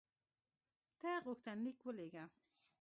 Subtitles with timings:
[0.99, 2.23] ته غوښتنلیک ولېږه.